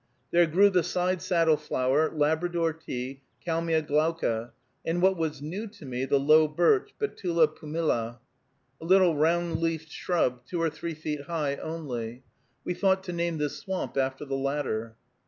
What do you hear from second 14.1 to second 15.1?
the latter.